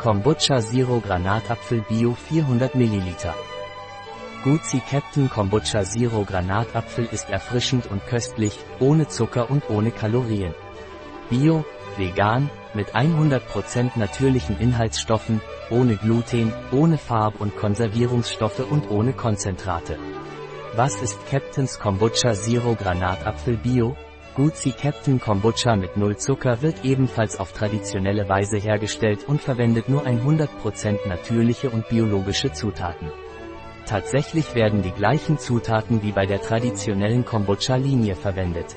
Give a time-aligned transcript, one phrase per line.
[0.00, 3.34] Kombucha Zero Granatapfel Bio 400 ml.
[4.42, 10.54] Gucci Captain Kombucha Zero Granatapfel ist erfrischend und köstlich, ohne Zucker und ohne Kalorien.
[11.28, 11.66] Bio,
[11.98, 19.98] vegan, mit 100% natürlichen Inhaltsstoffen, ohne Gluten, ohne Farb- und Konservierungsstoffe und ohne Konzentrate.
[20.76, 23.98] Was ist Captain's Kombucha Zero Granatapfel Bio?
[24.36, 30.06] Gucci Captain Kombucha mit Null Zucker wird ebenfalls auf traditionelle Weise hergestellt und verwendet nur
[30.06, 33.10] 100% natürliche und biologische Zutaten.
[33.86, 38.76] Tatsächlich werden die gleichen Zutaten wie bei der traditionellen Kombucha-Linie verwendet.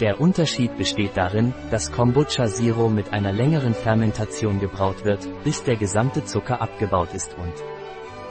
[0.00, 5.76] Der Unterschied besteht darin, dass Kombucha Zero mit einer längeren Fermentation gebraut wird, bis der
[5.76, 7.52] gesamte Zucker abgebaut ist und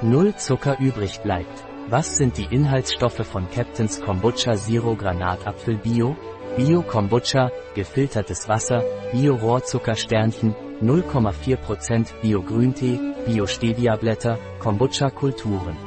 [0.01, 1.63] Null Zucker übrig bleibt.
[1.89, 6.15] Was sind die Inhaltsstoffe von Captain's Kombucha Zero Granatapfel Bio?
[6.57, 15.77] Bio Kombucha, gefiltertes Wasser, Bio Rohrzucker Sternchen, 0,4% Bio Grüntee, Bio Stevia Blätter, Kombucha Kulturen.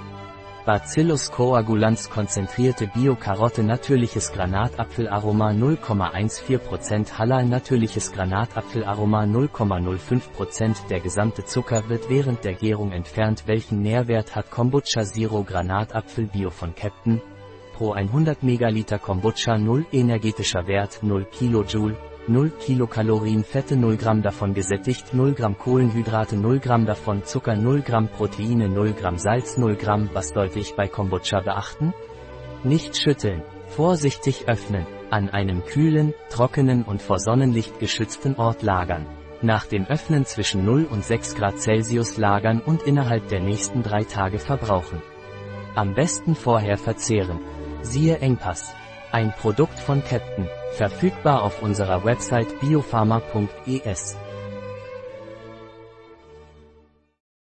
[0.64, 12.08] Bacillus coagulans konzentrierte Bio-Karotte natürliches Granatapfelaroma 0,14% Halal natürliches Granatapfelaroma 0,05% Der gesamte Zucker wird
[12.08, 17.20] während der Gärung entfernt Welchen Nährwert hat Kombucha Zero Granatapfel Bio von Captain?
[17.76, 21.96] Pro 100 Megaliter Kombucha 0 energetischer Wert 0 Kilojoule
[22.28, 27.82] 0 Kilokalorien Fette 0 Gramm davon gesättigt 0 Gramm Kohlenhydrate 0 Gramm davon Zucker 0
[27.82, 31.92] Gramm Proteine 0 Gramm Salz 0 Gramm Was sollte ich bei Kombucha beachten?
[32.62, 33.42] Nicht schütteln.
[33.68, 34.86] Vorsichtig öffnen.
[35.10, 39.06] An einem kühlen, trockenen und vor Sonnenlicht geschützten Ort lagern.
[39.40, 44.04] Nach dem Öffnen zwischen 0 und 6 Grad Celsius lagern und innerhalb der nächsten drei
[44.04, 45.02] Tage verbrauchen.
[45.74, 47.40] Am besten vorher verzehren.
[47.82, 48.74] Siehe Engpass.
[49.10, 50.48] Ein Produkt von Captain.
[50.76, 54.16] Verfügbar auf unserer Website biopharma.es.